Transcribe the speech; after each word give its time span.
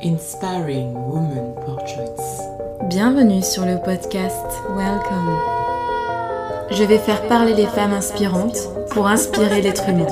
Inspiring 0.00 0.94
Woman 0.94 1.56
Portraits. 1.66 2.20
Bienvenue 2.88 3.42
sur 3.42 3.64
le 3.64 3.82
podcast 3.82 4.46
Welcome. 4.76 5.36
Je 6.70 6.84
vais 6.84 6.98
faire 6.98 7.26
parler 7.26 7.52
les 7.52 7.66
femmes 7.66 7.92
inspirantes 7.92 8.58
pour 8.90 9.08
inspirer 9.08 9.60
l'être 9.60 9.88
humain. 9.88 10.06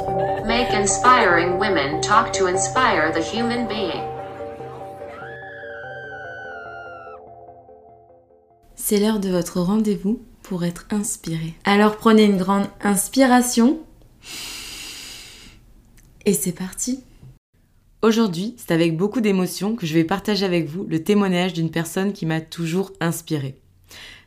Make 0.45 0.73
inspiring 0.73 1.61
women 1.61 2.01
talk 2.01 2.33
to 2.33 2.49
inspire 2.49 3.13
the 3.13 3.23
human 3.33 3.69
being. 3.69 4.03
C'est 8.75 8.99
l'heure 8.99 9.21
de 9.21 9.31
votre 9.31 9.61
rendez-vous 9.61 10.21
pour 10.43 10.65
être 10.65 10.87
inspiré. 10.91 11.55
Alors 11.65 11.97
prenez 11.97 12.25
une 12.25 12.39
grande 12.39 12.67
inspiration. 12.83 13.79
Et 16.25 16.35
c'est 16.35 16.51
parti. 16.51 17.05
Aujourd'hui, 18.03 18.55
c'est 18.59 18.73
avec 18.73 18.97
beaucoup 18.97 19.23
d'émotion 19.23 19.75
que 19.75 19.87
je 19.87 19.95
vais 19.95 20.05
partager 20.05 20.45
avec 20.45 20.69
vous 20.69 20.85
le 20.85 21.03
témoignage 21.03 21.55
d'une 21.55 21.71
personne 21.71 22.13
qui 22.13 22.27
m'a 22.27 22.43
toujours 22.43 22.93
inspiré. 23.01 23.59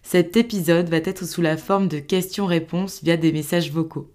Cet 0.02 0.36
épisode 0.38 0.90
va 0.90 0.98
être 0.98 1.26
sous 1.26 1.44
la 1.44 1.56
forme 1.56 1.88
de 1.88 2.00
questions-réponses 2.00 3.04
via 3.04 3.16
des 3.16 3.32
messages 3.32 3.72
vocaux, 3.72 4.12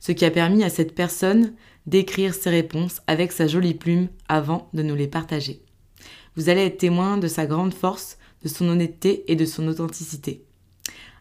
ce 0.00 0.10
qui 0.10 0.24
a 0.24 0.30
permis 0.30 0.64
à 0.64 0.70
cette 0.70 0.94
personne 0.94 1.52
d'écrire 1.86 2.34
ses 2.34 2.50
réponses 2.50 3.00
avec 3.06 3.30
sa 3.30 3.46
jolie 3.46 3.74
plume 3.74 4.08
avant 4.28 4.68
de 4.74 4.82
nous 4.82 4.96
les 4.96 5.06
partager. 5.06 5.62
Vous 6.34 6.48
allez 6.48 6.62
être 6.62 6.78
témoin 6.78 7.16
de 7.16 7.28
sa 7.28 7.46
grande 7.46 7.74
force, 7.74 8.18
de 8.42 8.48
son 8.48 8.68
honnêteté 8.68 9.24
et 9.30 9.36
de 9.36 9.44
son 9.44 9.68
authenticité. 9.68 10.44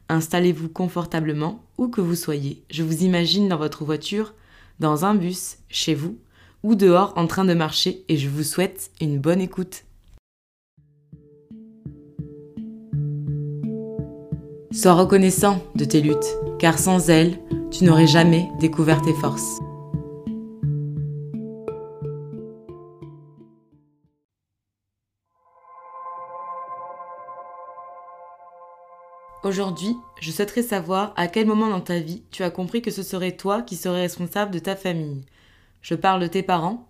Installez-vous 0.09 0.70
confortablement 0.70 1.63
où 1.77 1.88
que 1.88 2.02
vous 2.02 2.15
soyez. 2.15 2.63
Je 2.71 2.81
vous 2.81 3.04
imagine 3.04 3.48
dans 3.48 3.57
votre 3.57 3.85
voiture, 3.85 4.34
dans 4.79 5.05
un 5.05 5.13
bus, 5.13 5.57
chez 5.70 5.93
vous 5.93 6.17
ou 6.65 6.73
dehors 6.73 7.13
en 7.15 7.27
train 7.27 7.45
de 7.45 7.53
marcher 7.53 8.03
et 8.09 8.17
je 8.17 8.27
vous 8.27 8.41
souhaite 8.41 8.89
une 8.99 9.19
bonne 9.19 9.39
écoute. 9.39 9.83
Sois 14.71 14.93
reconnaissant 14.93 15.62
de 15.75 15.85
tes 15.85 16.01
luttes, 16.01 16.35
car 16.57 16.79
sans 16.79 17.12
elles, 17.12 17.37
tu 17.70 17.84
n'aurais 17.84 18.07
jamais 18.07 18.49
découvert 18.59 19.03
tes 19.03 19.13
forces. 19.13 19.59
Aujourd'hui, 29.43 29.95
je 30.20 30.31
souhaiterais 30.31 30.63
savoir 30.63 31.13
à 31.15 31.27
quel 31.27 31.45
moment 31.45 31.70
dans 31.70 31.79
ta 31.79 31.99
vie 31.99 32.23
tu 32.31 32.41
as 32.41 32.49
compris 32.49 32.81
que 32.81 32.90
ce 32.90 33.03
serait 33.03 33.37
toi 33.37 33.62
qui 33.62 33.75
serais 33.75 34.01
responsable 34.01 34.49
de 34.49 34.57
ta 34.57 34.75
famille. 34.75 35.21
Je 35.85 35.93
parle 35.93 36.19
de 36.19 36.25
tes 36.25 36.41
parents 36.41 36.89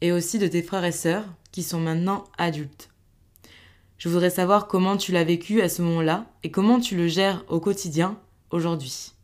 et 0.00 0.12
aussi 0.12 0.38
de 0.38 0.46
tes 0.46 0.62
frères 0.62 0.84
et 0.84 0.92
sœurs 0.92 1.26
qui 1.50 1.64
sont 1.64 1.80
maintenant 1.80 2.22
adultes. 2.38 2.90
Je 3.98 4.08
voudrais 4.08 4.30
savoir 4.30 4.68
comment 4.68 4.96
tu 4.96 5.10
l'as 5.10 5.24
vécu 5.24 5.62
à 5.62 5.68
ce 5.68 5.82
moment-là 5.82 6.30
et 6.44 6.52
comment 6.52 6.78
tu 6.78 6.96
le 6.96 7.08
gères 7.08 7.44
au 7.48 7.58
quotidien 7.58 8.20
aujourd'hui. 8.50 9.14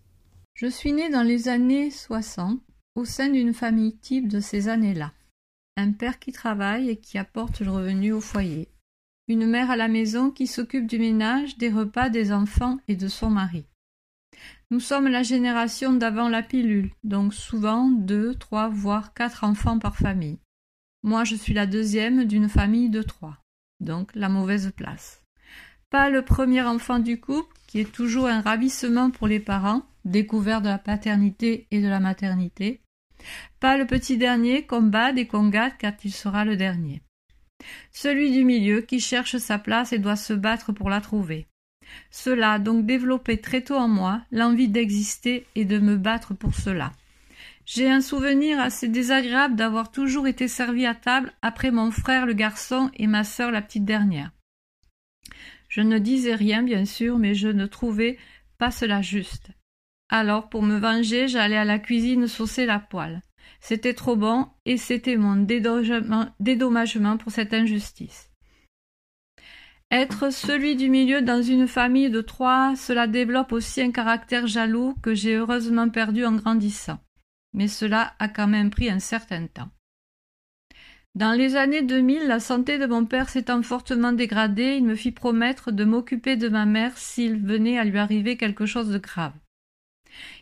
Je 0.55 0.67
suis 0.67 0.93
née 0.93 1.09
dans 1.09 1.23
les 1.23 1.47
années 1.47 1.93
60 1.93 2.59
au 2.97 3.05
sein 3.05 3.29
d'une 3.29 3.55
famille 3.55 3.97
type 3.97 4.27
de 4.27 4.41
ces 4.41 4.67
années-là. 4.67 5.13
Un 5.77 5.93
père 5.93 6.19
qui 6.19 6.33
travaille 6.33 6.91
et 6.91 6.97
qui 6.97 7.17
apporte 7.17 7.61
le 7.61 7.71
revenu 7.71 8.13
au 8.13 8.21
foyer. 8.21 8.67
Une 9.29 9.47
mère 9.47 9.71
à 9.71 9.77
la 9.77 9.87
maison 9.87 10.33
qui 10.33 10.49
s'occupe 10.49 10.89
du 10.89 10.99
ménage, 10.99 11.59
des 11.59 11.71
repas 11.71 12.09
des 12.09 12.33
enfants 12.33 12.79
et 12.89 12.97
de 12.97 13.07
son 13.07 13.31
mari. 13.31 13.67
Nous 14.71 14.81
sommes 14.81 15.09
la 15.09 15.23
génération 15.23 15.93
d'avant 15.93 16.29
la 16.29 16.43
pilule, 16.43 16.91
donc 17.05 17.35
souvent 17.35 17.91
deux, 17.91 18.35
trois, 18.35 18.69
voire 18.69 19.15
quatre 19.15 19.45
enfants 19.45 19.79
par 19.79 19.97
famille. 19.97 20.39
Moi 21.03 21.25
je 21.25 21.35
suis 21.35 21.55
la 21.55 21.67
deuxième 21.67 22.25
d'une 22.25 22.49
famille 22.49 22.89
de 22.89 23.03
trois, 23.03 23.39
donc 23.81 24.11
la 24.15 24.29
mauvaise 24.29 24.73
place. 24.77 25.23
Pas 25.91 26.09
le 26.09 26.23
premier 26.23 26.63
enfant 26.63 27.01
du 27.01 27.21
couple, 27.21 27.55
qui 27.67 27.81
est 27.81 27.93
toujours 27.93 28.27
un 28.27 28.41
ravissement 28.41 29.11
pour 29.11 29.27
les 29.27 29.41
parents, 29.41 29.83
découvert 30.05 30.63
de 30.63 30.69
la 30.69 30.79
paternité 30.79 31.67
et 31.71 31.83
de 31.83 31.89
la 31.89 32.01
maternité. 32.01 32.81
Pas 33.61 33.77
le 33.77 33.87
petit 33.87 34.17
dernier 34.17 34.65
qu'on 34.67 34.83
bade 34.83 35.19
et 35.19 35.27
qu'on 35.27 35.49
gâte 35.49 35.75
car 35.79 35.93
il 36.03 36.13
sera 36.13 36.45
le 36.45 36.57
dernier. 36.57 37.03
Celui 37.93 38.33
du 38.33 38.45
milieu 38.45 38.81
qui 38.81 39.01
cherche 39.01 39.37
sa 39.37 39.59
place 39.59 39.93
et 39.93 39.99
doit 39.99 40.17
se 40.17 40.33
battre 40.33 40.73
pour 40.73 40.91
la 40.91 41.01
trouver. 41.01 41.47
Cela 42.11 42.53
a 42.53 42.59
donc 42.59 42.87
développé 42.87 43.39
très 43.39 43.63
tôt 43.63 43.77
en 43.77 43.89
moi 43.89 44.23
l'envie 44.31 44.69
d'exister 44.69 45.47
et 45.55 45.65
de 45.65 45.79
me 45.79 45.97
battre 45.97 46.35
pour 46.35 46.55
cela. 46.55 46.93
J'ai 47.65 47.91
un 47.91 48.01
souvenir 48.01 48.59
assez 48.59 48.89
désagréable 48.89 49.55
d'avoir 49.55 49.93
toujours 49.93 50.27
été 50.27 50.49
servi 50.49 50.85
à 50.85 50.95
table 50.95 51.33
après 51.43 51.71
mon 51.71 51.91
frère 51.91 52.27
le 52.27 52.33
garçon 52.33 52.91
et 52.97 53.07
ma 53.07 53.25
sœur 53.25 53.51
la 53.51 53.63
petite 53.63 53.85
dernière. 53.85 54.33
Je 55.69 55.81
ne 55.81 55.99
disais 55.99 56.35
rien, 56.35 56.63
bien 56.63 56.85
sûr, 56.85 57.19
mais 57.19 57.35
je 57.35 57.49
ne 57.49 57.67
trouvais 57.67 58.19
pas 58.59 58.71
cela 58.71 59.01
juste. 59.01 59.51
Alors, 60.11 60.51
pour 60.51 60.63
me 60.63 60.79
venger, 60.79 61.29
j'allais 61.29 61.57
à 61.57 61.65
la 61.65 61.79
cuisine 61.79 62.27
saucer 62.27 62.67
la 62.67 62.79
poêle. 62.79 63.23
C'était 63.61 63.95
trop 63.95 64.17
bon 64.17 64.49
et 64.67 64.77
c'était 64.77 65.17
mon 65.17 65.37
dédommagement 66.41 67.17
pour 67.17 67.33
cette 67.33 67.55
injustice. 67.55 68.32
Être 69.93 70.33
celui 70.33 70.75
du 70.75 70.89
milieu 70.89 71.21
dans 71.21 71.43
une 71.43 71.69
famille 71.69 72.09
de 72.09 72.23
trois, 72.23 72.75
cela 72.77 73.07
développe 73.07 73.53
aussi 73.53 73.83
un 73.83 73.91
caractère 73.91 74.47
jaloux 74.47 74.95
que 75.03 75.15
j'ai 75.15 75.35
heureusement 75.37 75.91
perdu 75.91 76.25
en 76.25 76.33
grandissant. 76.33 76.99
Mais 77.53 77.69
cela 77.69 78.15
a 78.19 78.29
quand 78.29 78.47
même 78.47 78.71
pris 78.71 78.89
un 78.89 79.01
certain 79.01 79.47
temps. 79.47 79.69
Dans 81.15 81.33
les 81.33 81.57
années 81.57 81.83
2000, 81.83 82.27
la 82.27 82.41
santé 82.41 82.79
de 82.79 82.87
mon 82.87 83.05
père 83.05 83.29
s'étant 83.29 83.63
fortement 83.63 84.13
dégradée, 84.13 84.77
il 84.77 84.85
me 84.85 84.95
fit 84.95 85.13
promettre 85.13 85.71
de 85.71 85.85
m'occuper 85.85 86.39
de 86.39 86.49
ma 86.49 86.65
mère 86.65 86.97
s'il 86.97 87.37
venait 87.37 87.79
à 87.79 87.85
lui 87.85 87.99
arriver 87.99 88.39
quelque 88.39 88.65
chose 88.65 88.89
de 88.89 88.99
grave. 88.99 89.35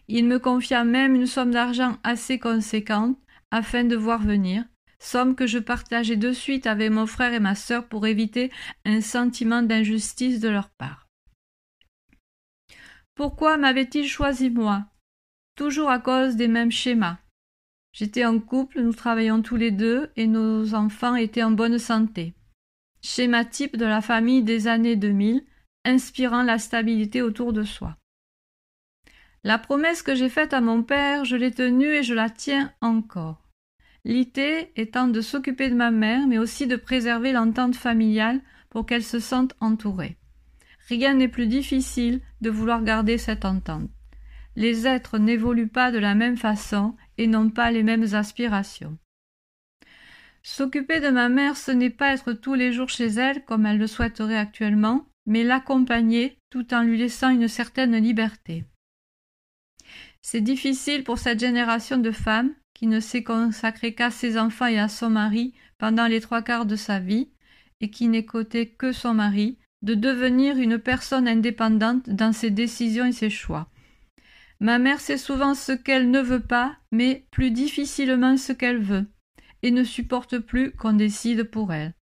Il 0.07 0.27
me 0.27 0.39
confia 0.39 0.85
même 0.85 1.17
une 1.17 1.27
somme 1.27 1.51
d'argent 1.51 1.99
assez 2.05 2.39
conséquente 2.39 3.19
afin 3.51 3.83
de 3.83 3.97
voir 3.97 4.23
venir, 4.23 4.63
somme 5.01 5.35
que 5.35 5.47
je 5.47 5.59
partageais 5.59 6.17
de 6.17 6.33
suite 6.33 6.67
avec 6.67 6.91
mon 6.91 7.07
frère 7.07 7.33
et 7.33 7.41
ma 7.41 7.55
sœur 7.55 7.89
pour 7.89 8.07
éviter 8.07 8.53
un 8.85 9.01
sentiment 9.01 9.63
d'injustice 9.63 10.39
de 10.41 10.49
leur 10.49 10.71
part. 10.71 11.09
Pourquoi 13.15 13.57
m'avait-il 13.57 14.07
choisi 14.07 14.51
moi? 14.51 14.87
Toujours 15.57 15.91
à 15.91 15.99
cause 15.99 16.37
des 16.37 16.49
mêmes 16.49 16.71
schémas. 16.71 17.19
J'étais 17.93 18.25
en 18.25 18.39
couple, 18.39 18.81
nous 18.81 18.93
travaillions 18.93 19.43
tous 19.43 19.57
les 19.57 19.73
deux 19.73 20.11
et 20.17 20.27
nos 20.27 20.75
enfants 20.75 21.17
étaient 21.17 21.43
en 21.43 21.51
bonne 21.51 21.79
santé. 21.79 22.35
Schéma 23.03 23.45
type 23.45 23.77
de 23.77 23.85
la 23.85 24.01
famille 24.01 24.43
des 24.43 24.69
années 24.69 24.97
2000, 24.97 25.45
inspirant 25.85 26.43
la 26.43 26.59
stabilité 26.59 27.23
autour 27.23 27.53
de 27.53 27.65
soi. 27.65 27.97
La 29.43 29.59
promesse 29.59 30.03
que 30.03 30.15
j'ai 30.15 30.29
faite 30.29 30.53
à 30.53 30.61
mon 30.61 30.83
père, 30.83 31.25
je 31.25 31.35
l'ai 31.35 31.51
tenue 31.51 31.95
et 31.95 32.03
je 32.03 32.15
la 32.15 32.29
tiens 32.29 32.73
encore. 32.81 33.40
L'idée 34.05 34.73
étant 34.77 35.09
de 35.09 35.21
s'occuper 35.21 35.69
de 35.69 35.75
ma 35.75 35.91
mère, 35.91 36.27
mais 36.27 36.39
aussi 36.39 36.67
de 36.67 36.77
préserver 36.77 37.33
l'entente 37.33 37.77
familiale 37.77 38.41
pour 38.71 38.87
qu'elle 38.87 39.05
se 39.05 39.19
sente 39.19 39.55
entourée. 39.61 40.17
Rien 40.89 41.15
n'est 41.15 41.29
plus 41.29 41.47
difficile 41.47 42.21
de 42.41 42.51
vouloir 42.51 42.83
garder 42.83 43.19
cette 43.19 43.45
entente. 43.45 43.91
Les 44.57 44.87
êtres 44.87 45.19
n'évoluent 45.19 45.69
pas 45.69 45.93
de 45.93 45.99
la 45.99 46.15
même 46.15 46.37
façon 46.37 46.97
et 47.19 47.27
n'ont 47.27 47.51
pas 47.51 47.71
les 47.71 47.83
mêmes 47.83 48.15
aspirations. 48.15 48.99
S'occuper 50.43 51.01
de 51.01 51.11
ma 51.11 51.29
mère, 51.29 51.57
ce 51.57 51.71
n'est 51.71 51.91
pas 51.91 52.15
être 52.15 52.33
tous 52.33 52.55
les 52.55 52.73
jours 52.73 52.89
chez 52.89 53.07
elle 53.07 53.45
comme 53.45 53.67
elle 53.67 53.79
le 53.79 53.87
souhaiterait 53.87 54.39
actuellement, 54.39 55.07
mais 55.27 55.45
l'accompagner 55.45 56.39
tout 56.49 56.73
en 56.73 56.83
lui 56.83 56.99
laissant 56.99 57.29
une 57.29 57.49
certaine 57.49 57.97
liberté. 57.97 58.65
C'est 60.23 60.41
difficile 60.41 61.05
pour 61.05 61.19
cette 61.19 61.41
génération 61.41 61.99
de 61.99 62.11
femmes, 62.11 62.55
qui 62.81 62.87
ne 62.87 63.01
s'est 63.01 63.23
consacrée 63.23 63.93
qu'à 63.93 64.11
ses 64.11 64.39
enfants 64.39 64.65
et 64.65 64.79
à 64.79 64.89
son 64.89 65.11
mari 65.11 65.53
pendant 65.77 66.07
les 66.07 66.23
trois 66.23 66.41
quarts 66.41 66.65
de 66.65 66.77
sa 66.77 66.99
vie, 66.99 67.29
et 67.83 67.91
qui 67.91 68.09
n'écoutait 68.09 68.69
que 68.69 68.91
son 68.91 69.13
mari, 69.13 69.59
de 69.83 69.93
devenir 69.93 70.57
une 70.57 70.79
personne 70.79 71.29
indépendante 71.29 72.09
dans 72.09 72.33
ses 72.33 72.49
décisions 72.49 73.05
et 73.05 73.13
ses 73.13 73.29
choix. 73.29 73.69
Ma 74.61 74.79
mère 74.79 74.99
sait 74.99 75.19
souvent 75.19 75.55
ce 75.55 75.73
qu'elle 75.73 76.11
ne 76.11 76.23
veut 76.23 76.41
pas, 76.41 76.75
mais 76.91 77.27
plus 77.31 77.51
difficilement 77.51 78.39
ce 78.39 78.55
qu'elle 78.55 78.81
veut, 78.81 79.05
et 79.63 79.73
ne 79.73 79.85
supporte 79.85 80.39
plus 80.39 80.71
qu'on 80.73 80.95
décide 80.95 81.43
pour 81.43 81.75
elle. 81.75 81.93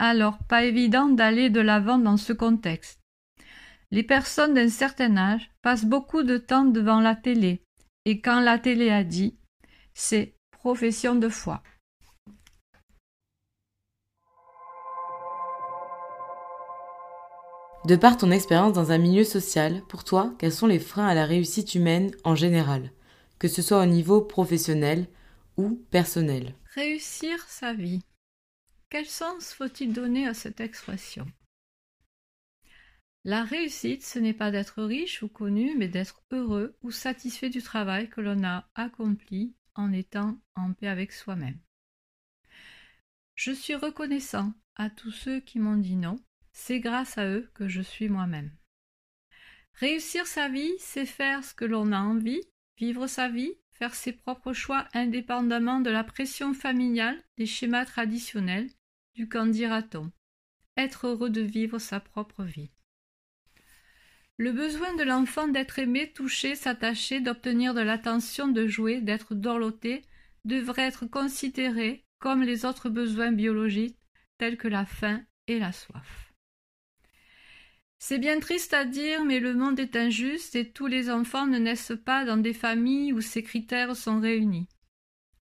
Alors, 0.00 0.38
pas 0.48 0.64
évident 0.64 1.08
d'aller 1.08 1.48
de 1.48 1.60
l'avant 1.60 1.98
dans 1.98 2.16
ce 2.16 2.32
contexte. 2.32 2.98
Les 3.92 4.02
personnes 4.02 4.54
d'un 4.54 4.68
certain 4.68 5.16
âge 5.16 5.52
passent 5.62 5.84
beaucoup 5.84 6.24
de 6.24 6.38
temps 6.38 6.64
devant 6.64 6.98
la 6.98 7.14
télé, 7.14 7.62
et 8.04 8.20
quand 8.20 8.40
la 8.40 8.58
télé 8.58 8.90
a 8.90 9.04
dit, 9.04 9.36
c'est 9.94 10.34
profession 10.50 11.14
de 11.14 11.28
foi. 11.28 11.62
De 17.86 17.96
par 17.96 18.16
ton 18.16 18.30
expérience 18.30 18.72
dans 18.72 18.92
un 18.92 18.98
milieu 18.98 19.24
social, 19.24 19.82
pour 19.88 20.04
toi, 20.04 20.34
quels 20.38 20.52
sont 20.52 20.66
les 20.66 20.78
freins 20.78 21.06
à 21.06 21.14
la 21.14 21.26
réussite 21.26 21.74
humaine 21.74 22.12
en 22.24 22.34
général, 22.34 22.90
que 23.38 23.46
ce 23.46 23.60
soit 23.60 23.82
au 23.82 23.86
niveau 23.86 24.22
professionnel 24.22 25.06
ou 25.58 25.84
personnel? 25.90 26.54
Réussir 26.74 27.38
sa 27.46 27.74
vie. 27.74 28.00
quel 28.90 29.06
sens 29.06 29.52
faut-il 29.52 29.92
donner 29.92 30.26
à 30.26 30.34
cette 30.34 30.60
expression? 30.60 31.26
La 33.24 33.42
réussite, 33.42 34.04
ce 34.04 34.18
n'est 34.18 34.34
pas 34.34 34.50
d'être 34.50 34.82
riche 34.82 35.22
ou 35.22 35.28
connu, 35.28 35.74
mais 35.76 35.88
d'être 35.88 36.22
heureux 36.30 36.76
ou 36.82 36.90
satisfait 36.90 37.50
du 37.50 37.62
travail 37.62 38.08
que 38.08 38.20
l'on 38.20 38.44
a 38.44 38.68
accompli 38.74 39.54
en 39.74 39.92
étant 39.92 40.38
en 40.54 40.72
paix 40.72 40.88
avec 40.88 41.12
soi-même. 41.12 41.58
Je 43.34 43.52
suis 43.52 43.74
reconnaissant 43.74 44.52
à 44.76 44.90
tous 44.90 45.10
ceux 45.10 45.40
qui 45.40 45.58
m'ont 45.58 45.76
dit 45.76 45.96
non, 45.96 46.16
c'est 46.52 46.80
grâce 46.80 47.18
à 47.18 47.26
eux 47.26 47.50
que 47.54 47.68
je 47.68 47.82
suis 47.82 48.08
moi-même. 48.08 48.50
Réussir 49.74 50.26
sa 50.26 50.48
vie, 50.48 50.72
c'est 50.78 51.06
faire 51.06 51.42
ce 51.44 51.52
que 51.52 51.64
l'on 51.64 51.90
a 51.92 51.98
envie, 51.98 52.40
vivre 52.78 53.08
sa 53.08 53.28
vie, 53.28 53.54
faire 53.72 53.94
ses 53.94 54.12
propres 54.12 54.52
choix 54.52 54.86
indépendamment 54.94 55.80
de 55.80 55.90
la 55.90 56.04
pression 56.04 56.54
familiale, 56.54 57.20
des 57.36 57.46
schémas 57.46 57.84
traditionnels, 57.84 58.70
du 59.14 59.28
qu'en 59.28 59.46
dira-t-on. 59.46 60.12
Être 60.76 61.08
heureux 61.08 61.30
de 61.30 61.40
vivre 61.40 61.78
sa 61.78 62.00
propre 62.00 62.44
vie. 62.44 62.70
Le 64.36 64.50
besoin 64.50 64.94
de 64.96 65.04
l'enfant 65.04 65.46
d'être 65.46 65.78
aimé, 65.78 66.12
touché, 66.12 66.56
s'attacher, 66.56 67.20
d'obtenir 67.20 67.72
de 67.72 67.80
l'attention, 67.80 68.48
de 68.48 68.66
jouer, 68.66 69.00
d'être 69.00 69.34
dorloté, 69.34 70.02
devrait 70.44 70.82
être 70.82 71.06
considéré 71.06 72.04
comme 72.18 72.42
les 72.42 72.64
autres 72.64 72.88
besoins 72.88 73.32
biologiques 73.32 73.98
tels 74.38 74.56
que 74.56 74.68
la 74.68 74.86
faim 74.86 75.22
et 75.46 75.58
la 75.58 75.72
soif. 75.72 76.32
C'est 77.98 78.18
bien 78.18 78.40
triste 78.40 78.74
à 78.74 78.84
dire, 78.84 79.24
mais 79.24 79.40
le 79.40 79.54
monde 79.54 79.78
est 79.78 79.96
injuste 79.96 80.56
et 80.56 80.70
tous 80.70 80.86
les 80.86 81.10
enfants 81.10 81.46
ne 81.46 81.58
naissent 81.58 81.98
pas 82.04 82.24
dans 82.24 82.36
des 82.36 82.52
familles 82.52 83.12
où 83.12 83.20
ces 83.20 83.42
critères 83.42 83.96
sont 83.96 84.20
réunis. 84.20 84.68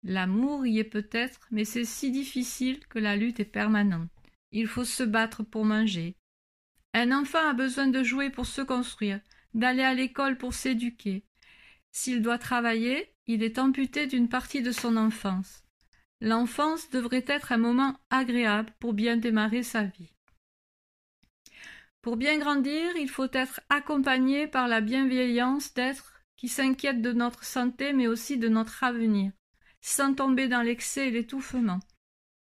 L'amour 0.03 0.67
y 0.67 0.79
est 0.79 0.85
peut-être, 0.85 1.47
mais 1.51 1.65
c'est 1.65 1.85
si 1.85 2.11
difficile 2.11 2.81
que 2.89 2.99
la 2.99 3.17
lutte 3.17 3.41
est 3.41 3.45
permanente. 3.45 4.11
Il 4.53 4.67
faut 4.67 4.85
se 4.85 5.03
battre 5.03 5.43
pour 5.43 5.65
manger. 5.65 6.17
Un 6.93 7.13
enfant 7.13 7.49
a 7.49 7.53
besoin 7.53 7.87
de 7.87 8.03
jouer 8.03 8.31
pour 8.31 8.47
se 8.47 8.63
construire, 8.63 9.21
d'aller 9.55 9.83
à 9.83 9.95
l'école 9.95 10.37
pour 10.37 10.55
s'éduquer. 10.55 11.25
S'il 11.93 12.23
doit 12.23 12.39
travailler, 12.39 13.13
il 13.27 13.43
est 13.43 13.59
amputé 13.59 14.07
d'une 14.07 14.29
partie 14.29 14.63
de 14.63 14.73
son 14.73 14.97
enfance. 14.97 15.63
L'enfance 16.21 16.91
devrait 16.91 17.25
être 17.27 17.53
un 17.53 17.59
moment 17.59 17.97
agréable 18.11 18.73
pour 18.79 18.93
bien 18.93 19.17
démarrer 19.17 19.63
sa 19.63 19.85
vie. 19.85 20.13
Pour 22.03 22.17
bien 22.17 22.39
grandir, 22.39 22.97
il 22.97 23.09
faut 23.09 23.29
être 23.33 23.61
accompagné 23.69 24.47
par 24.47 24.69
la 24.69 24.81
bienveillance 24.81 25.75
d'êtres 25.75 26.15
qui 26.37 26.49
s'inquiètent 26.49 27.03
de 27.03 27.13
notre 27.13 27.45
santé 27.45 27.93
mais 27.93 28.07
aussi 28.07 28.39
de 28.39 28.49
notre 28.49 28.83
avenir, 28.83 29.33
sans 29.81 30.15
tomber 30.15 30.49
dans 30.49 30.63
l'excès 30.63 31.09
et 31.09 31.11
l'étouffement. 31.11 31.81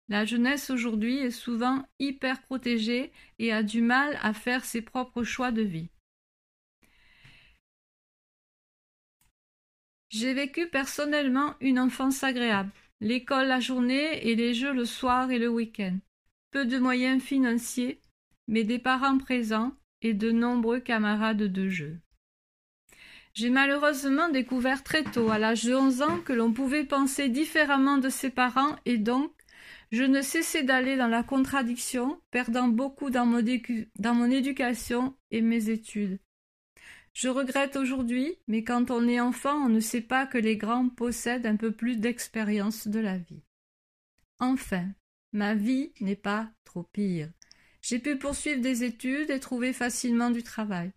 La 0.09 0.25
jeunesse 0.25 0.71
aujourd'hui 0.71 1.19
est 1.19 1.33
souvent 1.33 1.85
hyper 1.99 2.41
protégée 2.43 3.11
et 3.41 3.53
a 3.53 3.65
du 3.65 3.83
mal 3.83 4.19
à 4.23 4.33
faire 4.33 4.65
ses 4.65 4.83
propres 4.83 5.25
choix 5.25 5.51
de 5.51 5.63
vie. 5.63 5.89
J'ai 10.09 10.33
vécu 10.33 10.69
personnellement 10.69 11.57
une 11.61 11.81
enfance 11.81 12.23
agréable, 12.23 12.71
l'école 13.01 13.49
la 13.49 13.59
journée 13.59 14.29
et 14.29 14.37
les 14.37 14.55
jeux 14.55 14.73
le 14.73 14.85
soir 14.85 15.33
et 15.33 15.39
le 15.39 15.49
week-end. 15.49 15.99
Peu 16.53 16.65
de 16.65 16.79
moyens 16.79 17.21
financiers, 17.21 18.01
mais 18.47 18.63
des 18.63 18.79
parents 18.79 19.19
présents 19.19 19.73
et 20.03 20.15
de 20.15 20.31
nombreux 20.31 20.79
camarades 20.79 21.43
de 21.43 21.69
jeu. 21.69 21.99
J'ai 23.35 23.51
malheureusement 23.51 24.31
découvert 24.31 24.83
très 24.83 25.03
tôt, 25.03 25.29
à 25.31 25.39
l'âge 25.39 25.65
de 25.65 25.75
onze 25.75 26.01
ans, 26.01 26.21
que 26.21 26.33
l'on 26.33 26.53
pouvait 26.53 26.85
penser 26.85 27.29
différemment 27.29 27.99
de 27.99 28.09
ses 28.09 28.31
parents 28.31 28.77
et 28.87 28.97
donc 28.97 29.36
je 29.93 30.03
ne 30.03 30.23
cessais 30.23 30.63
d'aller 30.63 30.97
dans 30.97 31.07
la 31.07 31.23
contradiction, 31.23 32.21
perdant 32.31 32.69
beaucoup 32.69 33.11
dans 33.11 33.27
mon, 33.27 33.43
dans 33.99 34.15
mon 34.15 34.31
éducation 34.31 35.17
et 35.31 35.41
mes 35.41 35.71
études. 35.71 36.19
Je 37.13 37.29
regrette 37.29 37.77
aujourd'hui, 37.77 38.37
mais 38.47 38.63
quand 38.63 38.91
on 38.91 39.09
est 39.09 39.21
enfant, 39.21 39.65
on 39.65 39.69
ne 39.71 39.81
sait 39.81 40.03
pas 40.03 40.27
que 40.27 40.39
les 40.39 40.57
grands 40.57 40.91
possèdent 40.91 41.47
un 41.47 41.57
peu 41.57 41.73
plus 41.73 41.97
d'expérience 41.97 42.89
de 42.89 43.01
la 43.01 43.17
vie. 43.17 43.43
Enfin, 44.39 44.87
ma 45.33 45.55
vie 45.55 45.93
n'est 46.01 46.15
pas 46.15 46.51
trop 46.65 46.83
pire. 46.83 47.31
J'ai 47.81 48.01
pu 48.01 48.19
poursuivre 48.19 48.61
des 48.61 48.85
études 48.85 49.31
et 49.31 49.41
trouver 49.41 49.73
facilement 49.73 50.31
du 50.31 50.43
travail. 50.43 50.93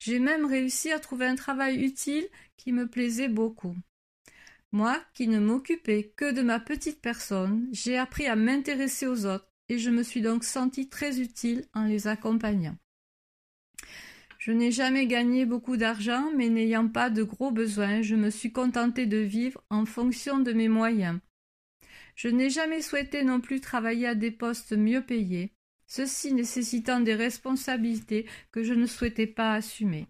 J'ai 0.00 0.18
même 0.18 0.44
réussi 0.44 0.90
à 0.90 0.98
trouver 0.98 1.26
un 1.26 1.36
travail 1.36 1.84
utile 1.84 2.26
qui 2.56 2.72
me 2.72 2.88
plaisait 2.88 3.28
beaucoup. 3.28 3.76
Moi, 4.74 5.00
qui 5.14 5.28
ne 5.28 5.38
m'occupais 5.38 6.12
que 6.16 6.32
de 6.32 6.42
ma 6.42 6.58
petite 6.58 7.00
personne, 7.00 7.68
j'ai 7.70 7.96
appris 7.96 8.26
à 8.26 8.34
m'intéresser 8.34 9.06
aux 9.06 9.24
autres 9.24 9.48
et 9.68 9.78
je 9.78 9.88
me 9.88 10.02
suis 10.02 10.20
donc 10.20 10.42
sentie 10.42 10.88
très 10.88 11.20
utile 11.20 11.64
en 11.74 11.84
les 11.84 12.08
accompagnant. 12.08 12.76
Je 14.40 14.50
n'ai 14.50 14.72
jamais 14.72 15.06
gagné 15.06 15.46
beaucoup 15.46 15.76
d'argent, 15.76 16.32
mais 16.34 16.48
n'ayant 16.48 16.88
pas 16.88 17.08
de 17.08 17.22
gros 17.22 17.52
besoins, 17.52 18.02
je 18.02 18.16
me 18.16 18.30
suis 18.30 18.50
contentée 18.50 19.06
de 19.06 19.18
vivre 19.18 19.62
en 19.70 19.86
fonction 19.86 20.40
de 20.40 20.52
mes 20.52 20.66
moyens. 20.66 21.20
Je 22.16 22.26
n'ai 22.26 22.50
jamais 22.50 22.82
souhaité 22.82 23.22
non 23.22 23.40
plus 23.40 23.60
travailler 23.60 24.08
à 24.08 24.16
des 24.16 24.32
postes 24.32 24.72
mieux 24.72 25.06
payés, 25.06 25.52
ceci 25.86 26.32
nécessitant 26.32 26.98
des 26.98 27.14
responsabilités 27.14 28.26
que 28.50 28.64
je 28.64 28.74
ne 28.74 28.86
souhaitais 28.86 29.28
pas 29.28 29.54
assumer. 29.54 30.08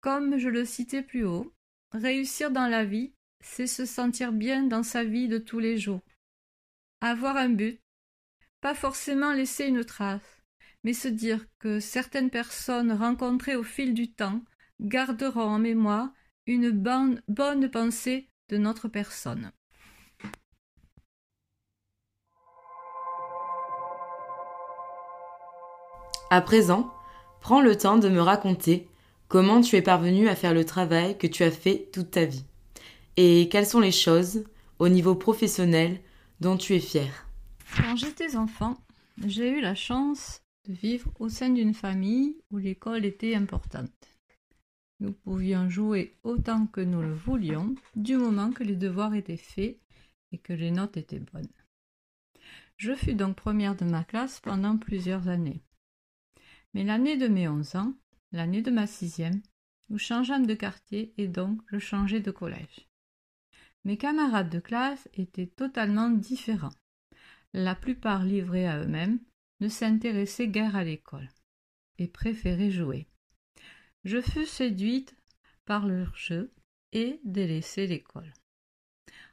Comme 0.00 0.38
je 0.38 0.48
le 0.48 0.64
citais 0.64 1.02
plus 1.02 1.24
haut, 1.24 1.52
réussir 1.90 2.52
dans 2.52 2.68
la 2.68 2.84
vie, 2.84 3.12
c'est 3.42 3.66
se 3.66 3.84
sentir 3.84 4.32
bien 4.32 4.62
dans 4.62 4.82
sa 4.82 5.04
vie 5.04 5.28
de 5.28 5.38
tous 5.38 5.58
les 5.58 5.76
jours. 5.76 6.00
Avoir 7.00 7.36
un 7.36 7.48
but, 7.48 7.80
pas 8.60 8.74
forcément 8.74 9.32
laisser 9.32 9.66
une 9.66 9.84
trace, 9.84 10.42
mais 10.84 10.92
se 10.92 11.08
dire 11.08 11.44
que 11.58 11.80
certaines 11.80 12.30
personnes 12.30 12.92
rencontrées 12.92 13.56
au 13.56 13.64
fil 13.64 13.92
du 13.92 14.12
temps 14.12 14.40
garderont 14.80 15.42
en 15.42 15.58
mémoire 15.58 16.10
une 16.46 16.70
bonne, 16.70 17.70
pensée 17.70 18.28
de 18.48 18.56
notre 18.56 18.88
personne. 18.88 19.52
À 26.30 26.40
présent, 26.40 26.92
prends 27.40 27.60
le 27.60 27.76
temps 27.76 27.98
de 27.98 28.08
me 28.08 28.20
raconter 28.20 28.88
comment 29.28 29.60
tu 29.60 29.76
es 29.76 29.82
parvenu 29.82 30.28
à 30.28 30.34
faire 30.34 30.54
le 30.54 30.64
travail 30.64 31.18
que 31.18 31.26
tu 31.26 31.42
as 31.42 31.50
fait 31.50 31.90
toute 31.92 32.12
ta 32.12 32.24
vie 32.24 32.44
et 33.16 33.48
quelles 33.50 33.66
sont 33.66 33.80
les 33.80 33.92
choses, 33.92 34.44
au 34.78 34.88
niveau 34.88 35.14
professionnel, 35.14 36.00
dont 36.40 36.56
tu 36.56 36.74
es 36.74 36.80
fière? 36.80 37.26
Quand 37.76 37.96
j'étais 37.96 38.36
enfant, 38.36 38.76
j'ai 39.26 39.50
eu 39.50 39.60
la 39.60 39.74
chance 39.74 40.42
de 40.68 40.72
vivre 40.72 41.10
au 41.18 41.28
sein 41.28 41.50
d'une 41.50 41.74
famille 41.74 42.36
où 42.50 42.58
l'école 42.58 43.04
était 43.04 43.34
importante. 43.34 43.90
Nous 45.00 45.12
pouvions 45.12 45.68
jouer 45.68 46.16
autant 46.22 46.66
que 46.66 46.80
nous 46.80 47.02
le 47.02 47.12
voulions, 47.12 47.74
du 47.96 48.16
moment 48.16 48.52
que 48.52 48.62
les 48.62 48.76
devoirs 48.76 49.14
étaient 49.14 49.36
faits 49.36 49.78
et 50.30 50.38
que 50.38 50.52
les 50.52 50.70
notes 50.70 50.96
étaient 50.96 51.18
bonnes. 51.18 51.48
Je 52.76 52.94
fus 52.94 53.14
donc 53.14 53.36
première 53.36 53.76
de 53.76 53.84
ma 53.84 54.04
classe 54.04 54.40
pendant 54.40 54.76
plusieurs 54.76 55.28
années. 55.28 55.62
Mais 56.74 56.84
l'année 56.84 57.16
de 57.16 57.28
mes 57.28 57.48
onze 57.48 57.74
ans, 57.76 57.94
l'année 58.32 58.62
de 58.62 58.70
ma 58.70 58.86
sixième, 58.86 59.42
nous 59.88 59.98
changeâmes 59.98 60.46
de 60.46 60.54
quartier 60.54 61.12
et 61.18 61.28
donc 61.28 61.60
je 61.66 61.78
changeai 61.78 62.20
de 62.20 62.30
collège. 62.30 62.88
Mes 63.84 63.96
camarades 63.96 64.50
de 64.50 64.60
classe 64.60 65.08
étaient 65.14 65.46
totalement 65.46 66.10
différents. 66.10 66.74
La 67.52 67.74
plupart 67.74 68.24
livrés 68.24 68.66
à 68.66 68.78
eux-mêmes, 68.78 69.18
ne 69.62 69.68
s'intéressaient 69.68 70.48
guère 70.48 70.76
à 70.76 70.84
l'école 70.84 71.28
et 71.98 72.08
préféraient 72.08 72.70
jouer. 72.70 73.06
Je 74.04 74.20
fus 74.20 74.46
séduite 74.46 75.16
par 75.64 75.86
leur 75.86 76.16
jeu 76.16 76.52
et 76.92 77.20
délaissai 77.24 77.86
l'école. 77.86 78.32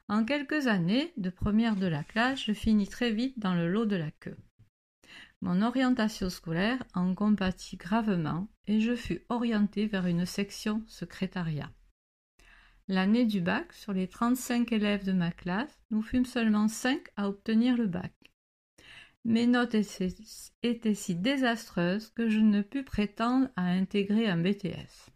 En 0.08 0.24
quelques 0.24 0.68
années 0.68 1.14
de 1.18 1.30
première 1.30 1.76
de 1.76 1.88
la 1.88 2.04
classe, 2.04 2.46
je 2.46 2.54
finis 2.54 2.88
très 2.88 3.12
vite 3.12 3.40
dans 3.40 3.56
le 3.56 3.68
lot 3.68 3.86
de 3.86 3.96
la 3.96 4.12
queue. 4.12 4.38
Mon 5.42 5.62
orientation 5.62 6.30
scolaire 6.30 6.84
en 6.94 7.16
compatit 7.16 7.78
gravement 7.78 8.48
et 8.68 8.82
je 8.82 8.96
fus 8.96 9.24
orientée 9.30 9.88
vers 9.88 10.06
une 10.06 10.26
section 10.26 10.84
secrétariat. 10.88 11.72
L'année 12.92 13.28
du 13.28 13.40
bac, 13.40 13.72
sur 13.72 13.94
les 13.94 14.08
35 14.08 14.72
élèves 14.72 15.06
de 15.06 15.12
ma 15.12 15.32
classe, 15.32 15.80
nous 15.92 16.02
fûmes 16.02 16.26
seulement 16.26 16.68
cinq 16.68 17.10
à 17.18 17.30
obtenir 17.30 17.78
le 17.78 17.86
bac. 17.86 18.12
Mes 19.26 19.46
notes 19.46 19.76
étaient 20.64 20.96
si 20.96 21.14
désastreuses 21.14 22.10
que 22.10 22.30
je 22.30 22.40
ne 22.40 22.64
pus 22.64 22.84
prétendre 22.84 23.48
à 23.56 23.66
intégrer 23.66 24.28
un 24.28 24.38
BTS. 24.38 25.12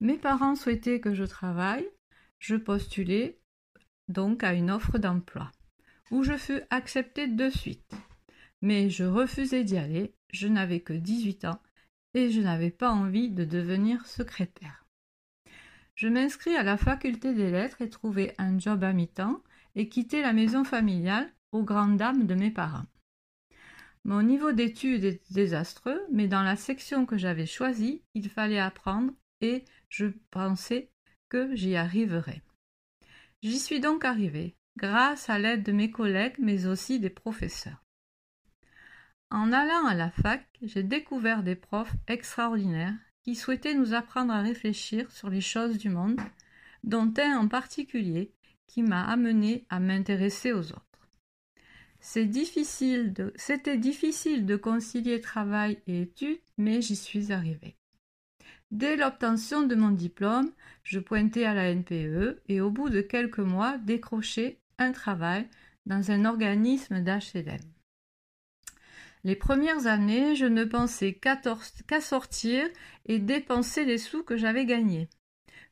Mes 0.00 0.18
parents 0.18 0.56
souhaitaient 0.56 1.00
que 1.00 1.14
je 1.14 1.24
travaille, 1.24 1.88
je 2.38 2.56
postulai 2.56 3.40
donc 4.08 4.44
à 4.44 4.52
une 4.52 4.70
offre 4.70 4.98
d'emploi, 4.98 5.50
où 6.10 6.22
je 6.22 6.36
fus 6.36 6.60
acceptée 6.68 7.28
de 7.28 7.48
suite. 7.48 7.94
Mais 8.60 8.90
je 8.90 9.04
refusai 9.04 9.64
d'y 9.64 9.78
aller, 9.78 10.14
je 10.34 10.48
n'avais 10.48 10.80
que 10.80 10.92
18 10.92 11.46
ans 11.46 11.62
et 12.12 12.30
je 12.30 12.42
n'avais 12.42 12.70
pas 12.70 12.90
envie 12.90 13.30
de 13.30 13.46
devenir 13.46 14.04
secrétaire. 14.04 14.85
Je 15.96 16.08
m'inscris 16.08 16.54
à 16.54 16.62
la 16.62 16.76
faculté 16.76 17.32
des 17.32 17.50
lettres 17.50 17.80
et 17.80 17.88
trouvai 17.88 18.34
un 18.36 18.58
job 18.58 18.84
à 18.84 18.92
mi-temps 18.92 19.42
et 19.74 19.88
quittai 19.88 20.20
la 20.20 20.34
maison 20.34 20.62
familiale 20.62 21.32
aux 21.52 21.62
grandes 21.62 21.96
dames 21.96 22.26
de 22.26 22.34
mes 22.34 22.50
parents. 22.50 22.84
Mon 24.04 24.22
niveau 24.22 24.52
d'études 24.52 25.04
est 25.04 25.32
désastreux, 25.32 26.00
mais 26.12 26.28
dans 26.28 26.42
la 26.42 26.54
section 26.54 27.06
que 27.06 27.16
j'avais 27.16 27.46
choisie, 27.46 28.02
il 28.14 28.28
fallait 28.28 28.60
apprendre 28.60 29.12
et 29.40 29.64
je 29.88 30.06
pensais 30.30 30.90
que 31.30 31.56
j'y 31.56 31.76
arriverais. 31.76 32.42
J'y 33.42 33.58
suis 33.58 33.80
donc 33.80 34.04
arrivée, 34.04 34.54
grâce 34.76 35.30
à 35.30 35.38
l'aide 35.38 35.62
de 35.62 35.72
mes 35.72 35.90
collègues, 35.90 36.36
mais 36.38 36.66
aussi 36.66 37.00
des 37.00 37.10
professeurs. 37.10 37.82
En 39.30 39.50
allant 39.50 39.86
à 39.86 39.94
la 39.94 40.10
fac, 40.10 40.46
j'ai 40.60 40.82
découvert 40.82 41.42
des 41.42 41.56
profs 41.56 41.94
extraordinaires 42.06 42.94
qui 43.26 43.34
souhaitaient 43.34 43.74
nous 43.74 43.92
apprendre 43.92 44.32
à 44.32 44.40
réfléchir 44.40 45.10
sur 45.10 45.28
les 45.28 45.40
choses 45.40 45.78
du 45.78 45.88
monde, 45.88 46.20
dont 46.84 47.12
un 47.18 47.38
en 47.38 47.48
particulier 47.48 48.30
qui 48.68 48.84
m'a 48.84 49.02
amené 49.02 49.66
à 49.68 49.80
m'intéresser 49.80 50.52
aux 50.52 50.70
autres. 50.70 51.10
C'était 51.98 52.24
difficile, 52.26 53.12
de, 53.12 53.74
difficile 53.74 54.46
de 54.46 54.54
concilier 54.54 55.20
travail 55.20 55.82
et 55.88 56.02
études, 56.02 56.38
mais 56.56 56.80
j'y 56.80 56.94
suis 56.94 57.32
arrivée. 57.32 57.74
Dès 58.70 58.94
l'obtention 58.94 59.66
de 59.66 59.74
mon 59.74 59.90
diplôme, 59.90 60.52
je 60.84 61.00
pointais 61.00 61.46
à 61.46 61.54
la 61.54 61.74
NPE 61.74 62.42
et 62.46 62.60
au 62.60 62.70
bout 62.70 62.90
de 62.90 63.00
quelques 63.00 63.40
mois 63.40 63.76
décrochais 63.78 64.60
un 64.78 64.92
travail 64.92 65.48
dans 65.84 66.12
un 66.12 66.26
organisme 66.26 67.02
d'HLM. 67.02 67.75
Les 69.26 69.34
premières 69.34 69.88
années, 69.88 70.36
je 70.36 70.46
ne 70.46 70.62
pensais 70.62 71.12
qu'à 71.12 72.00
sortir 72.00 72.64
et 73.06 73.18
dépenser 73.18 73.84
les 73.84 73.98
sous 73.98 74.22
que 74.22 74.36
j'avais 74.36 74.66
gagnés. 74.66 75.08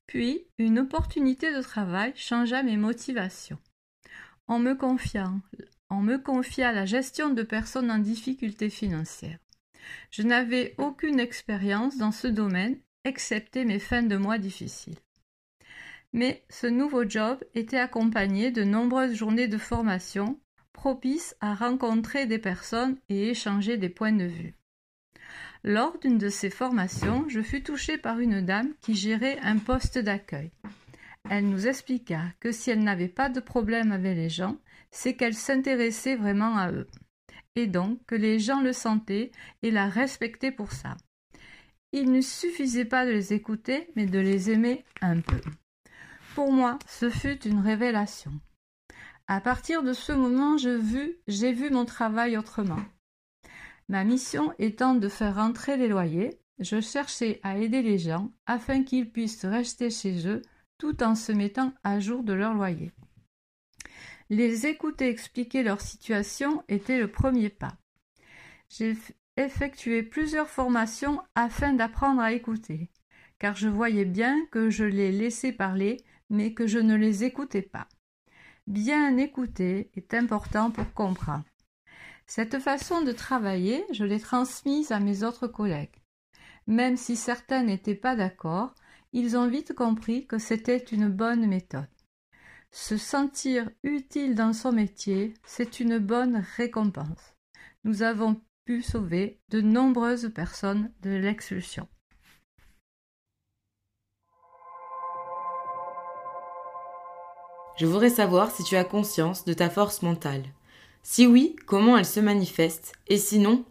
Puis, 0.08 0.48
une 0.58 0.80
opportunité 0.80 1.54
de 1.54 1.62
travail 1.62 2.12
changea 2.16 2.64
mes 2.64 2.76
motivations. 2.76 3.60
On 4.48 4.58
me 4.58 4.74
confia 6.18 6.72
la 6.72 6.84
gestion 6.84 7.30
de 7.30 7.44
personnes 7.44 7.92
en 7.92 7.98
difficulté 7.98 8.70
financière. 8.70 9.38
Je 10.10 10.22
n'avais 10.22 10.74
aucune 10.78 11.20
expérience 11.20 11.96
dans 11.96 12.10
ce 12.10 12.26
domaine, 12.26 12.80
excepté 13.04 13.64
mes 13.64 13.78
fins 13.78 14.02
de 14.02 14.16
mois 14.16 14.38
difficiles. 14.38 14.98
Mais 16.12 16.44
ce 16.50 16.66
nouveau 16.66 17.08
job 17.08 17.38
était 17.54 17.78
accompagné 17.78 18.50
de 18.50 18.64
nombreuses 18.64 19.14
journées 19.14 19.46
de 19.46 19.58
formation 19.58 20.40
propices 20.74 21.34
à 21.40 21.54
rencontrer 21.54 22.26
des 22.26 22.38
personnes 22.38 22.98
et 23.08 23.30
échanger 23.30 23.78
des 23.78 23.88
points 23.88 24.12
de 24.12 24.26
vue. 24.26 24.54
Lors 25.62 25.98
d'une 25.98 26.18
de 26.18 26.28
ces 26.28 26.50
formations, 26.50 27.26
je 27.28 27.40
fus 27.40 27.62
touchée 27.62 27.96
par 27.96 28.20
une 28.20 28.42
dame 28.42 28.74
qui 28.82 28.94
gérait 28.94 29.38
un 29.42 29.56
poste 29.56 29.96
d'accueil. 29.98 30.50
Elle 31.30 31.48
nous 31.48 31.66
expliqua 31.66 32.20
que 32.40 32.52
si 32.52 32.70
elle 32.70 32.84
n'avait 32.84 33.08
pas 33.08 33.30
de 33.30 33.40
problème 33.40 33.92
avec 33.92 34.14
les 34.14 34.28
gens, 34.28 34.58
c'est 34.90 35.14
qu'elle 35.14 35.34
s'intéressait 35.34 36.16
vraiment 36.16 36.58
à 36.58 36.70
eux 36.70 36.86
et 37.56 37.66
donc 37.66 38.04
que 38.06 38.14
les 38.14 38.38
gens 38.38 38.60
le 38.60 38.72
sentaient 38.72 39.30
et 39.62 39.70
la 39.70 39.88
respectaient 39.88 40.52
pour 40.52 40.72
ça. 40.72 40.96
Il 41.92 42.10
ne 42.10 42.20
suffisait 42.20 42.84
pas 42.84 43.06
de 43.06 43.12
les 43.12 43.32
écouter, 43.32 43.88
mais 43.94 44.06
de 44.06 44.18
les 44.18 44.50
aimer 44.50 44.84
un 45.00 45.20
peu. 45.20 45.40
Pour 46.34 46.52
moi, 46.52 46.78
ce 46.88 47.08
fut 47.08 47.46
une 47.46 47.60
révélation. 47.60 48.32
À 49.26 49.40
partir 49.40 49.82
de 49.82 49.94
ce 49.94 50.12
moment, 50.12 50.58
j'ai 50.58 50.76
vu, 50.76 51.70
mon 51.70 51.86
travail 51.86 52.36
autrement. 52.36 52.80
Ma 53.88 54.04
mission 54.04 54.52
étant 54.58 54.94
de 54.94 55.08
faire 55.08 55.36
rentrer 55.36 55.78
les 55.78 55.88
loyers, 55.88 56.38
je 56.58 56.80
cherchais 56.80 57.40
à 57.42 57.56
aider 57.58 57.82
les 57.82 57.98
gens 57.98 58.30
afin 58.46 58.84
qu'ils 58.84 59.10
puissent 59.10 59.46
rester 59.46 59.88
chez 59.90 60.28
eux 60.28 60.42
tout 60.76 61.02
en 61.02 61.14
se 61.14 61.32
mettant 61.32 61.72
à 61.84 62.00
jour 62.00 62.22
de 62.22 62.34
leur 62.34 62.52
loyer. 62.52 62.92
Les 64.28 64.66
écouter 64.66 65.08
expliquer 65.08 65.62
leur 65.62 65.80
situation 65.80 66.62
était 66.68 66.98
le 66.98 67.10
premier 67.10 67.48
pas. 67.48 67.76
J'ai 68.68 68.94
effectué 69.36 70.02
plusieurs 70.02 70.48
formations 70.48 71.22
afin 71.34 71.72
d'apprendre 71.72 72.20
à 72.20 72.32
écouter, 72.32 72.90
car 73.38 73.56
je 73.56 73.68
voyais 73.68 74.04
bien 74.04 74.44
que 74.50 74.68
je 74.68 74.84
les 74.84 75.12
laissais 75.12 75.52
parler, 75.52 75.98
mais 76.28 76.52
que 76.52 76.66
je 76.66 76.78
ne 76.78 76.94
les 76.94 77.24
écoutais 77.24 77.62
pas. 77.62 77.88
Bien 78.66 79.18
écouter 79.18 79.90
est 79.94 80.14
important 80.14 80.70
pour 80.70 80.92
comprendre. 80.94 81.44
Cette 82.26 82.58
façon 82.58 83.02
de 83.02 83.12
travailler, 83.12 83.84
je 83.92 84.04
l'ai 84.04 84.18
transmise 84.18 84.90
à 84.90 85.00
mes 85.00 85.22
autres 85.22 85.46
collègues. 85.46 86.02
Même 86.66 86.96
si 86.96 87.14
certains 87.14 87.62
n'étaient 87.62 87.94
pas 87.94 88.16
d'accord, 88.16 88.74
ils 89.12 89.36
ont 89.36 89.48
vite 89.48 89.74
compris 89.74 90.26
que 90.26 90.38
c'était 90.38 90.78
une 90.78 91.08
bonne 91.08 91.46
méthode. 91.46 91.88
Se 92.70 92.96
sentir 92.96 93.70
utile 93.82 94.34
dans 94.34 94.54
son 94.54 94.72
métier, 94.72 95.34
c'est 95.44 95.78
une 95.78 95.98
bonne 95.98 96.42
récompense. 96.56 97.36
Nous 97.84 98.02
avons 98.02 98.40
pu 98.64 98.80
sauver 98.80 99.40
de 99.50 99.60
nombreuses 99.60 100.32
personnes 100.34 100.90
de 101.02 101.10
l'expulsion. 101.10 101.86
Je 107.76 107.86
voudrais 107.86 108.10
savoir 108.10 108.50
si 108.50 108.64
tu 108.64 108.76
as 108.76 108.84
conscience 108.84 109.44
de 109.44 109.52
ta 109.52 109.70
force 109.70 110.02
mentale. 110.02 110.44
Si 111.02 111.26
oui, 111.26 111.56
comment 111.66 111.98
elle 111.98 112.06
se 112.06 112.20
manifeste? 112.20 112.94
Et 113.08 113.18
sinon, 113.18 113.64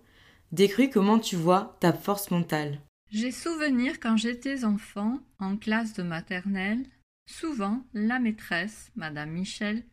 décris 0.51 0.89
comment 0.89 1.19
tu 1.19 1.35
vois 1.35 1.77
ta 1.79 1.93
force 1.93 2.31
mentale. 2.31 2.79
J'ai 3.09 3.31
souvenir 3.31 3.99
quand 3.99 4.17
j'étais 4.17 4.65
enfant, 4.65 5.19
en 5.39 5.57
classe 5.57 5.93
de 5.93 6.03
maternelle, 6.03 6.85
Souvent, 7.25 7.85
la 7.93 8.19
maîtresse, 8.19 8.91
madame 8.95 9.31
Michel, 9.31 9.83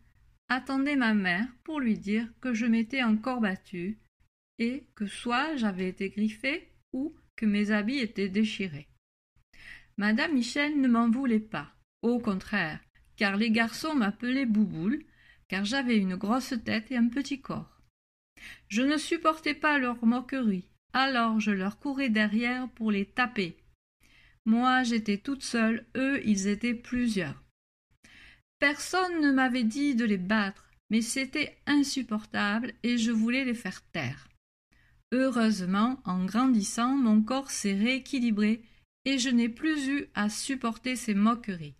attendait 0.48 0.96
ma 0.96 1.14
mère 1.14 1.46
pour 1.62 1.80
lui 1.80 1.96
dire 1.96 2.26
que 2.40 2.54
je 2.54 2.66
m'étais 2.66 3.02
encore 3.02 3.40
battue 3.40 3.98
et 4.58 4.86
que 4.94 5.06
soit 5.06 5.56
j'avais 5.56 5.88
été 5.88 6.10
griffée 6.10 6.68
ou 6.92 7.14
que 7.36 7.46
mes 7.46 7.70
habits 7.70 7.98
étaient 7.98 8.28
déchirés. 8.28 8.88
Madame 9.96 10.34
Michel 10.34 10.80
ne 10.80 10.88
m'en 10.88 11.08
voulait 11.08 11.38
pas, 11.38 11.72
au 12.02 12.18
contraire, 12.18 12.80
car 13.20 13.36
les 13.36 13.52
garçons 13.52 13.94
m'appelaient 13.94 14.46
Bouboule, 14.46 15.04
car 15.46 15.64
j'avais 15.64 15.98
une 15.98 16.16
grosse 16.16 16.54
tête 16.64 16.90
et 16.90 16.96
un 16.96 17.06
petit 17.06 17.40
corps. 17.40 17.80
Je 18.66 18.82
ne 18.82 18.96
supportais 18.96 19.54
pas 19.54 19.78
leur 19.78 20.04
moquerie, 20.04 20.68
alors 20.92 21.38
je 21.38 21.52
leur 21.52 21.78
courais 21.78 22.08
derrière 22.08 22.68
pour 22.70 22.90
les 22.90 23.04
taper, 23.04 23.56
moi, 24.46 24.82
j'étais 24.82 25.18
toute 25.18 25.42
seule, 25.42 25.86
eux, 25.96 26.20
ils 26.24 26.48
étaient 26.48 26.74
plusieurs. 26.74 27.42
Personne 28.58 29.20
ne 29.20 29.30
m'avait 29.30 29.64
dit 29.64 29.94
de 29.94 30.04
les 30.04 30.18
battre, 30.18 30.70
mais 30.90 31.02
c'était 31.02 31.58
insupportable 31.66 32.72
et 32.82 32.98
je 32.98 33.10
voulais 33.10 33.44
les 33.44 33.54
faire 33.54 33.82
taire. 33.92 34.28
Heureusement, 35.12 36.00
en 36.04 36.24
grandissant, 36.24 36.96
mon 36.96 37.22
corps 37.22 37.50
s'est 37.50 37.74
rééquilibré 37.74 38.62
et 39.04 39.18
je 39.18 39.28
n'ai 39.28 39.48
plus 39.48 39.88
eu 39.88 40.06
à 40.14 40.28
supporter 40.28 40.96
ces 40.96 41.14
moqueries. 41.14 41.74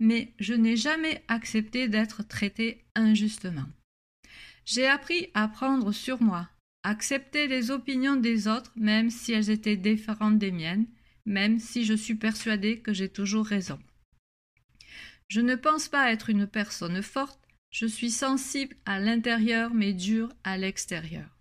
Mais 0.00 0.32
je 0.40 0.54
n'ai 0.54 0.76
jamais 0.76 1.22
accepté 1.28 1.86
d'être 1.86 2.26
traité 2.26 2.84
injustement. 2.96 3.66
J'ai 4.64 4.86
appris 4.86 5.28
à 5.34 5.46
prendre 5.46 5.92
sur 5.92 6.22
moi, 6.22 6.48
accepter 6.82 7.46
les 7.46 7.70
opinions 7.70 8.16
des 8.16 8.48
autres 8.48 8.72
même 8.76 9.10
si 9.10 9.32
elles 9.32 9.50
étaient 9.50 9.76
différentes 9.76 10.38
des 10.38 10.50
miennes, 10.50 10.86
même 11.26 11.58
si 11.58 11.84
je 11.84 11.94
suis 11.94 12.14
persuadée 12.14 12.80
que 12.80 12.92
j'ai 12.92 13.08
toujours 13.08 13.46
raison. 13.46 13.78
Je 15.28 15.40
ne 15.40 15.54
pense 15.54 15.88
pas 15.88 16.10
être 16.10 16.30
une 16.30 16.46
personne 16.46 17.02
forte, 17.02 17.40
je 17.70 17.86
suis 17.86 18.10
sensible 18.10 18.76
à 18.84 18.98
l'intérieur 18.98 19.72
mais 19.72 19.92
dure 19.92 20.32
à 20.42 20.56
l'extérieur. 20.56 21.38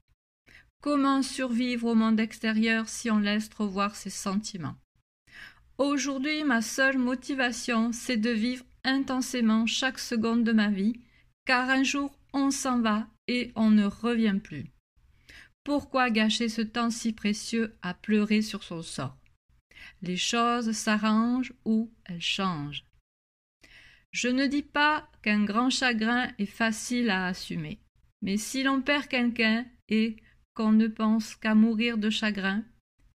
Comment 0.81 1.23
survivre 1.23 1.87
au 1.87 1.95
monde 1.95 2.19
extérieur 2.19 2.87
si 2.87 3.09
on 3.09 3.19
laisse 3.19 3.49
revoir 3.53 3.95
ses 3.95 4.09
sentiments? 4.09 4.77
Aujourd'hui, 5.79 6.43
ma 6.43 6.61
seule 6.61 6.97
motivation, 6.97 7.93
c'est 7.93 8.17
de 8.17 8.31
vivre 8.31 8.65
intensément 8.83 9.65
chaque 9.65 9.97
seconde 9.97 10.43
de 10.43 10.51
ma 10.51 10.67
vie, 10.67 10.99
car 11.45 11.69
un 11.69 11.83
jour 11.83 12.19
on 12.33 12.51
s'en 12.51 12.81
va 12.81 13.07
et 13.29 13.53
on 13.55 13.69
ne 13.69 13.85
revient 13.85 14.39
plus. 14.43 14.65
Pourquoi 15.63 16.09
gâcher 16.09 16.49
ce 16.49 16.61
temps 16.61 16.89
si 16.89 17.13
précieux 17.13 17.77
à 17.81 17.93
pleurer 17.93 18.41
sur 18.41 18.61
son 18.63 18.81
sort? 18.81 19.15
Les 20.01 20.17
choses 20.17 20.73
s'arrangent 20.73 21.53
ou 21.63 21.89
elles 22.03 22.21
changent. 22.21 22.83
Je 24.11 24.27
ne 24.27 24.47
dis 24.47 24.63
pas 24.63 25.07
qu'un 25.21 25.45
grand 25.45 25.69
chagrin 25.69 26.27
est 26.39 26.45
facile 26.45 27.09
à 27.09 27.27
assumer, 27.27 27.79
mais 28.21 28.35
si 28.35 28.63
l'on 28.63 28.81
perd 28.81 29.07
quelqu'un 29.07 29.65
et 29.87 30.17
qu'on 30.55 30.73
ne 30.73 30.87
pense 30.87 31.37
qu'à 31.37 31.55
mourir 31.55 31.97
de 31.97 32.09
chagrin, 32.09 32.65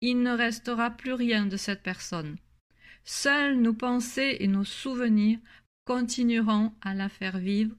il 0.01 0.22
ne 0.22 0.32
restera 0.32 0.91
plus 0.91 1.13
rien 1.13 1.48
de 1.48 1.58
cette 1.58 1.82
personne. 1.82 2.38
Seules 3.03 3.60
nos 3.60 3.74
pensées 3.74 4.38
et 4.39 4.48
nos 4.48 4.63
souvenirs 4.63 5.39
continueront 5.86 6.74
à 6.81 6.93
la 6.93 7.10
faire 7.10 7.39
vivre. 7.39 7.75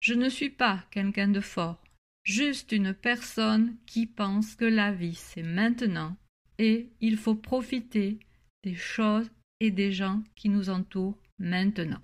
Je 0.00 0.14
ne 0.14 0.28
suis 0.28 0.50
pas 0.50 0.84
quelqu'un 0.90 1.28
de 1.28 1.40
fort, 1.40 1.82
juste 2.24 2.72
une 2.72 2.94
personne 2.94 3.76
qui 3.86 4.06
pense 4.06 4.54
que 4.54 4.64
la 4.64 4.92
vie 4.92 5.14
c'est 5.14 5.42
maintenant 5.42 6.16
et 6.58 6.88
il 7.00 7.16
faut 7.16 7.34
profiter 7.34 8.18
des 8.62 8.74
choses 8.74 9.30
et 9.60 9.70
des 9.70 9.92
gens 9.92 10.22
qui 10.34 10.48
nous 10.48 10.70
entourent 10.70 11.18
maintenant. 11.38 12.00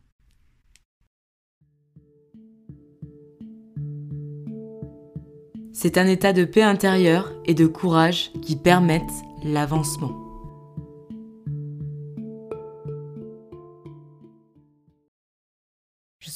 C'est 5.73 5.97
un 5.97 6.07
état 6.07 6.33
de 6.33 6.45
paix 6.45 6.63
intérieure 6.63 7.33
et 7.45 7.55
de 7.55 7.67
courage 7.67 8.33
qui 8.43 8.57
permettent 8.57 9.05
l'avancement. 9.45 10.28